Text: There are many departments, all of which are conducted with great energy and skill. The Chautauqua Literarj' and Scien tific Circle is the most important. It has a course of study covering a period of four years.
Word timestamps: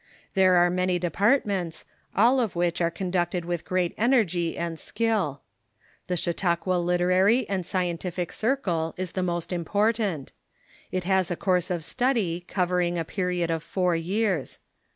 There 0.33 0.55
are 0.55 0.71
many 0.71 0.97
departments, 0.97 1.85
all 2.15 2.39
of 2.39 2.55
which 2.55 2.81
are 2.81 2.89
conducted 2.89 3.45
with 3.45 3.63
great 3.63 3.93
energy 3.99 4.57
and 4.57 4.79
skill. 4.79 5.43
The 6.07 6.17
Chautauqua 6.17 6.77
Literarj' 6.79 7.45
and 7.47 7.63
Scien 7.63 7.99
tific 7.99 8.31
Circle 8.33 8.95
is 8.97 9.11
the 9.11 9.21
most 9.21 9.53
important. 9.53 10.31
It 10.91 11.03
has 11.03 11.29
a 11.29 11.35
course 11.35 11.69
of 11.69 11.83
study 11.83 12.43
covering 12.47 12.97
a 12.97 13.05
period 13.05 13.51
of 13.51 13.61
four 13.61 13.95
years. 13.95 14.57